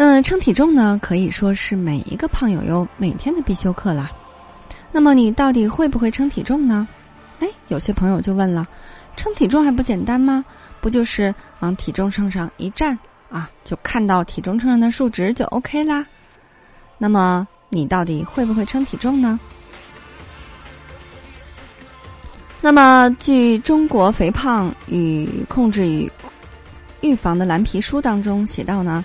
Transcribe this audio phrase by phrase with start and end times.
[0.00, 4.08] 那称体重呢，可以说是每一个胖友友每天的必修课啦。
[4.92, 6.86] 那么你到底会不会称体重呢？
[7.40, 8.64] 哎，有些朋友就问了：
[9.16, 10.44] 称体重还不简单吗？
[10.80, 12.96] 不就是往体重秤上一站
[13.28, 16.06] 啊，就看到体重秤上的数值就 OK 啦？
[16.96, 19.40] 那么你到底会不会称体重呢？
[22.60, 26.08] 那么，据《中国肥胖与控制与
[27.00, 29.04] 预防的蓝皮书》当中写到呢。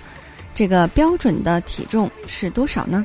[0.54, 3.04] 这个标准的体重是多少呢？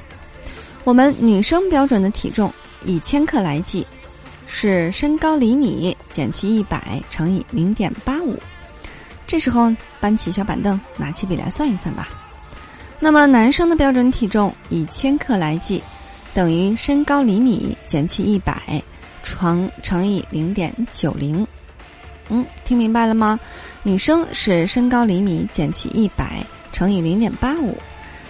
[0.84, 2.54] 我们女生标准的体重
[2.86, 3.86] 以千克来计，
[4.46, 8.38] 是身高厘米减去一百乘以零点八五。
[9.28, 12.10] 这时候搬起小板凳，拿起笔来算一算吧。
[13.00, 15.82] 那么男生的标准体重以千克来计，
[16.34, 18.82] 等于身高厘米减去一百
[19.24, 21.46] 乘乘以零点九零。
[22.30, 23.40] 嗯，听明白了吗？
[23.84, 26.46] 女生是身高厘米减去一百。
[26.72, 27.78] 乘以零点八五，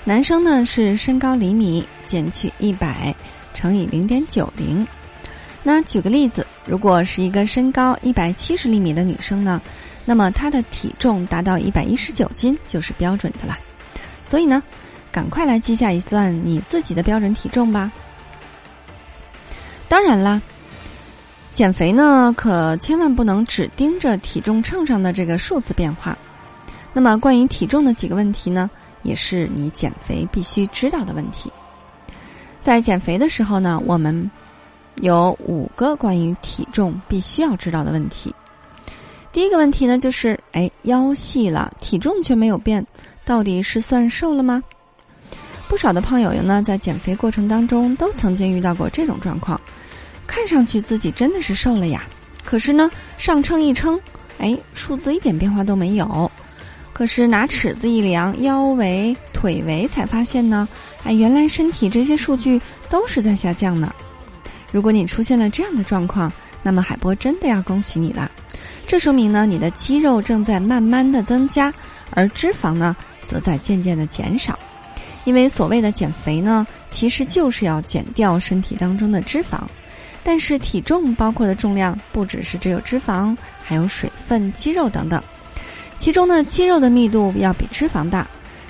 [0.03, 3.13] 男生呢是身高厘米减去一百
[3.53, 4.87] 乘以零点九零。
[5.61, 9.61] 那举个例子，如果是一个身高一百七十厘米的女生呢，
[10.05, 13.57] 那么她的体重达到一百一十九斤就是标准的了。
[14.23, 14.63] 所以呢，
[15.11, 17.91] 赶快来记下一算你自己的标准体重吧。
[19.89, 20.41] 当然啦，
[21.51, 26.17] 减肥呢可千万不能只盯着体重秤上的这个数字变化。
[26.93, 28.69] 那么，关于体重的几个问题呢，
[29.03, 31.51] 也是你减肥必须知道的问题。
[32.61, 34.29] 在减肥的时候呢，我们
[35.01, 38.33] 有五个关于体重必须要知道的问题。
[39.31, 42.85] 第一个问题呢，就是哎，腰细了，体重却没有变，
[43.23, 44.61] 到底是算瘦了吗？
[45.67, 49.61] 不少的胖友友呢，在减肥过程当中都曾经遇到过这种状况，
[50.25, 52.03] 看上去自己真的是瘦了呀，
[52.43, 53.97] 可是呢，上称一称，
[54.39, 56.29] 哎，数字一点变化都没有。
[56.99, 60.67] 可是拿尺子一量腰围、腿围，才发现呢，
[61.05, 63.95] 哎，原来身体这些数据都是在下降呢。
[64.69, 66.29] 如果你出现了这样的状况，
[66.61, 68.29] 那么海波真的要恭喜你了。
[68.85, 71.73] 这说明呢，你的肌肉正在慢慢的增加，
[72.11, 72.93] 而脂肪呢，
[73.25, 74.59] 则在渐渐的减少。
[75.23, 79.61] 因为所谓的减肥呢，其实就是要减掉身体当中的脂肪。
[80.21, 83.33] 但是体重包括的重量不只是只有脂肪，
[83.63, 85.23] 还有水分、肌肉等等。
[85.99, 88.25] 其中呢，肌肉的密度要比脂肪大。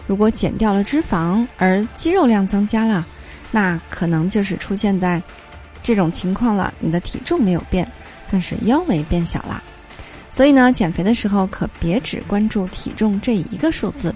[0.07, 3.05] 如果减掉了脂肪，而肌肉量增加了，
[3.51, 5.21] 那可能就是出现在
[5.83, 6.73] 这种情况了。
[6.79, 7.89] 你的体重没有变，
[8.31, 9.63] 但是腰围变小了。
[10.31, 14.13] 所以呢，减肥的时候可别只关注体重这一个数字，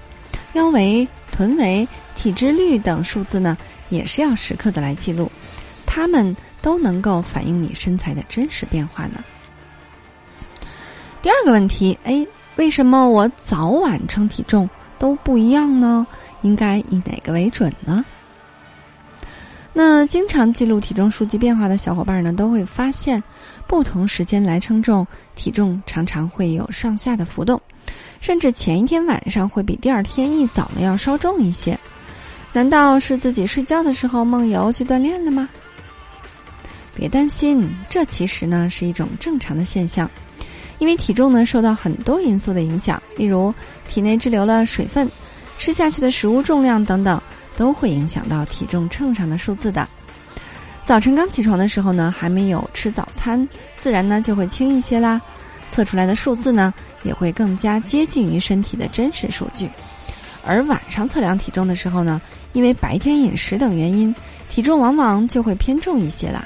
[0.54, 3.56] 腰围、臀围、体脂率等数字呢，
[3.90, 5.32] 也是要时刻的来记录，
[5.86, 9.24] 它们都能够反映你身材的真实变化呢。
[11.22, 12.26] 第二个问题，哎。
[12.56, 14.70] 为什么我早晚称体重
[15.00, 16.06] 都不一样呢？
[16.42, 18.04] 应该以哪个为准呢？
[19.76, 23.22] 那经常记录体重数据变化的小伙伴呢，都会发现，
[23.66, 27.60] 不同时间来称重，体重常常会有上下的浮动，
[28.22, 31.78] 甚至前一天晚上会比第二天一早呢要稍重一些。
[32.52, 35.50] 难道是自己睡觉的时候梦游去锻炼了吗？
[36.94, 40.08] 别担心，这其实呢是一种正常的现象。
[40.80, 43.54] 因为体重呢受到很多因素的影响，例如
[43.88, 45.10] 体内滞留了水分、
[45.58, 47.22] 吃下去的食物重量等等，
[47.56, 49.88] 都会影响到体重秤上的数字的。
[50.84, 53.48] 早晨刚起床的时候呢，还没有吃早餐，
[53.78, 55.22] 自然呢就会轻一些啦，
[55.70, 59.70] 测出来的数字呢也会更加接近于身体的真实数据。
[60.46, 62.22] 而晚上测量体重的时候呢，
[62.52, 64.14] 因为白天饮食等原因，
[64.50, 66.46] 体重往往就会偏重一些啦。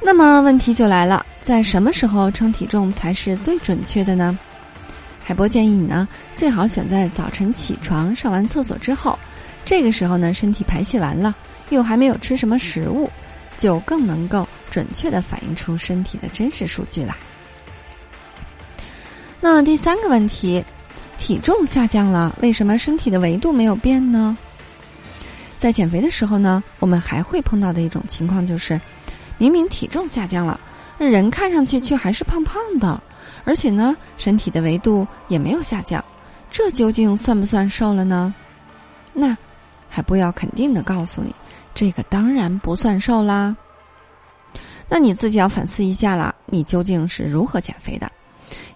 [0.00, 4.38] 那么问题就来了，在什么时候称体重才是最准确的呢？
[5.22, 9.18] 海波建议你呢，最好选在早晨起床、上完厕所之后，
[9.66, 11.34] 这个时候呢，身体排泄完了，
[11.68, 13.10] 又还没有吃什么食物，
[13.58, 17.14] 就更能够准确的反映出身体的真实数据了。
[19.40, 20.64] 那第三个问题，
[21.18, 24.34] 体重下降了，为什么身体的维度没有变呢？
[25.58, 28.80] 在减肥的时候呢，我们还会碰到的一种情况就是。
[29.38, 30.60] 明明体重下降了，
[30.98, 33.00] 人看上去却还是胖胖的，
[33.44, 36.04] 而且呢，身体的维度也没有下降。
[36.50, 38.34] 这究竟算不算瘦了呢？
[39.12, 39.36] 那
[39.88, 41.34] 还不要肯定的告诉你，
[41.74, 43.56] 这个当然不算瘦啦。
[44.88, 48.10] 那你自己要反思一下了，你究竟是如何减肥的？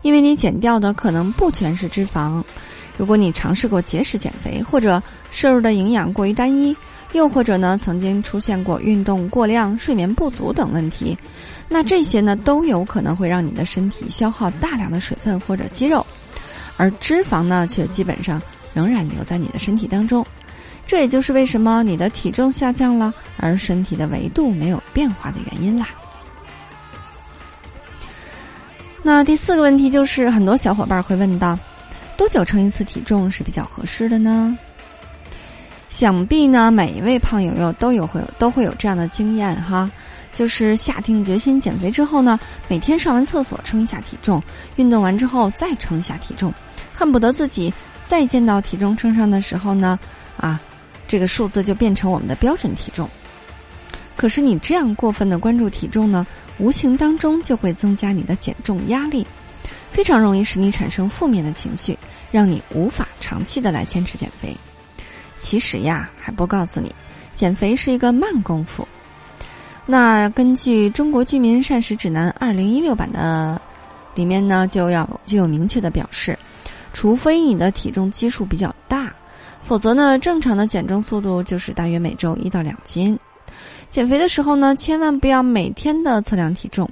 [0.03, 2.43] 因为你减掉的可能不全是脂肪。
[2.99, 6.76] 如果你尝试过节食减肥，或者摄入的营养过于单一，
[7.12, 11.17] 又或者呢曾经出现过运动过量、睡眠不足等问题，
[11.69, 16.05] 那这些呢都有可能会让你的身体消耗大量的水分或者肌肉，
[16.76, 18.41] 而脂肪呢却基本上
[18.75, 20.26] 仍然留在你的身体当中。
[20.87, 25.88] 这也就是为什么你的体重下降了，而身体的维度没有变化的原因啦。
[29.03, 31.59] 那第四个问题就是，很多小伙伴会问到，
[32.17, 34.56] 多久称一次体重是比较合适的呢？
[35.93, 39.91] 想必呢，每一位胖友友都有会都会有这样的经验哈，
[40.33, 44.43] 就是下定决心减肥之后呢，每天上完厕所称一下体重，
[44.77, 46.50] 运动完之后再称一下体重，
[46.94, 47.71] 恨不得自己
[48.03, 49.99] 再见到体重秤上的时候呢，
[50.39, 50.59] 啊，
[51.06, 53.06] 这个数字就变成我们的标准体重。
[54.17, 56.27] 可是你这样过分的关注体重呢？
[56.56, 59.27] 无形当中就会增加你的减重压力，
[59.91, 61.99] 非常容易使你产生负面的情绪，
[62.31, 64.56] 让你无法长期的来坚持减肥。
[65.43, 66.94] 其实呀，海波告诉你，
[67.35, 68.87] 减肥是一个慢功夫。
[69.85, 73.61] 那根据《中国居民膳食指南》二零一六版的
[74.15, 76.39] 里面呢，就要就有明确的表示，
[76.93, 79.12] 除非你的体重基数比较大，
[79.65, 83.19] 否则呢，正常的减重速度就是大约每周一到两斤。
[83.91, 86.88] 减肥的时候呢，千万不要每天的测量体重，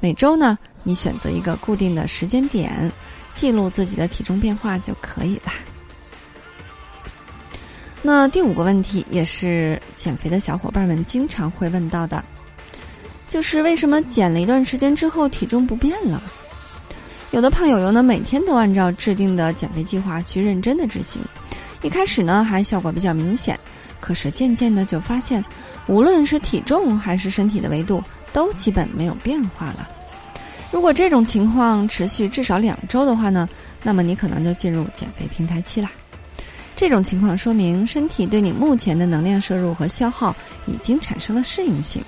[0.00, 2.92] 每周呢，你选择一个固定的时间点，
[3.32, 5.54] 记录自己的体重变化就可以啦。
[8.02, 12.24] 那第五个问题也是减肥的小伙伴们经常会问到的，
[13.28, 16.22] 就是为什么减了一段时间之后体重不变了？
[17.30, 21.22] 有的胖友友呢，每天都按照制定的减肥计划去认真的执行，
[21.82, 23.58] 一开始呢还效果比较明显，
[24.00, 25.44] 可是渐渐的就发现。
[25.86, 28.02] 无论是体重还是身体的维度，
[28.32, 29.88] 都基本没有变化了。
[30.70, 33.48] 如果这种情况持续至少两周的话呢，
[33.82, 35.90] 那么你可能就进入减肥平台期啦。
[36.80, 40.34] 这种情况说明身体对你目前的能量摄入和消耗
[40.64, 42.02] 已经产生了适应性，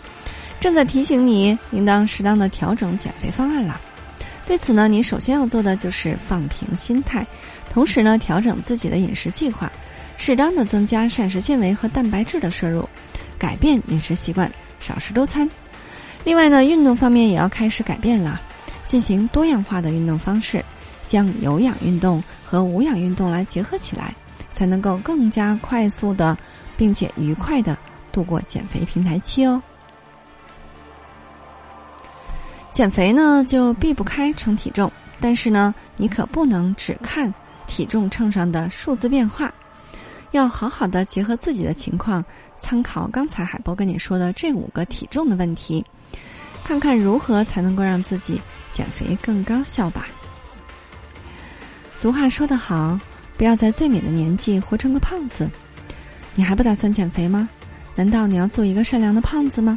[0.61, 3.79] 正在提醒你应当适当的调整减肥方案了。
[4.47, 7.27] 对此呢，你首先要做的就是放平心态，
[7.69, 9.71] 同时呢，调整自己的饮食计划，
[10.17, 12.89] 适当的增加膳食纤维和蛋白质的摄入。
[13.39, 15.47] 改变饮食习惯，少食多餐。
[16.25, 18.41] 另外呢，运动方面也要开始改变了，
[18.87, 20.65] 进行多样化的运动方式，
[21.07, 24.15] 将有氧运动和无氧运动来结合起来，
[24.63, 26.39] 才能够更加快速的，
[26.77, 27.77] 并且愉快的
[28.13, 29.61] 度过减肥平台期哦。
[32.71, 34.89] 减肥呢，就避不开称体重，
[35.19, 37.35] 但是呢，你可不能只看
[37.67, 39.53] 体重秤上的数字变化。
[40.31, 42.25] 要好好的结合自己的情况，
[42.57, 45.85] 参考刚才海波跟你说的这五个体重的问题，
[46.63, 50.07] 看看如何才能够让自己减肥更高效吧。
[51.91, 52.97] 俗话说得好，
[53.43, 55.51] 不要在最美的年纪活成个胖子。
[56.37, 57.49] 你还不打算减肥吗？
[57.97, 59.77] 难道你要做一个善良的胖子吗？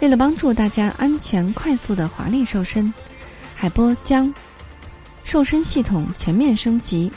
[0.00, 2.90] 为了帮助大家安全、快速的华丽瘦身，
[3.54, 4.32] 海波将
[5.24, 7.12] 瘦身系统全面升级。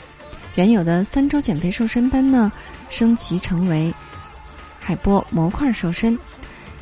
[0.54, 2.52] 原有的三周减肥瘦身班呢，
[2.90, 3.90] 升级成为
[4.78, 6.18] 海波模块瘦身，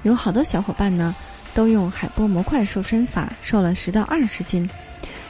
[0.02, 1.14] 有好多小伙伴呢
[1.54, 4.68] 都用海波模块瘦身法瘦了十到二十斤，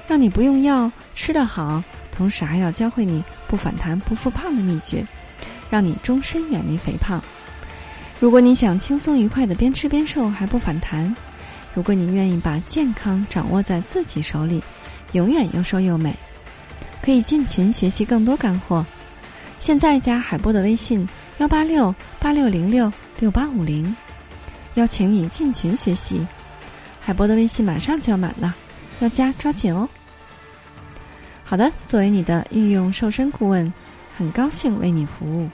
[0.08, 1.84] 让你不用药吃得好，
[2.14, 5.04] 同时还要教会你不反弹不复胖的秘诀，
[5.68, 7.20] 让你终身远离肥胖。
[8.20, 11.14] 如果你想轻松愉快的边吃边瘦还不反弹，
[11.74, 14.62] 如果你愿意把健康掌握在自己手里，
[15.12, 16.14] 永远又瘦又美。
[17.02, 18.86] 可以进群学习更多干货，
[19.58, 21.06] 现在加海波的微信
[21.38, 23.94] 幺八六八六零六六八五零，
[24.74, 26.24] 邀请你进群学习。
[27.00, 28.54] 海波的微信马上就要满了，
[29.00, 29.86] 要加抓紧哦。
[31.54, 33.72] 好的，作为你的御用瘦身顾问，
[34.18, 35.48] 很高兴为你服务。